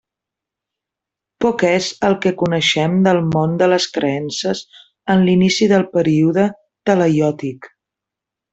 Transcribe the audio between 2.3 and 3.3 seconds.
coneixem del